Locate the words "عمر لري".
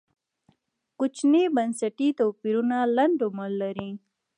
3.27-3.89